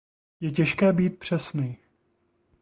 Je 0.41 0.51
těžké 0.51 0.93
být 0.93 1.19
přesný. 1.19 1.77